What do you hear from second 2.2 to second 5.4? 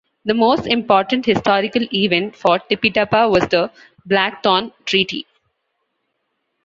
for Tipitapa was the Black Thorn Treaty.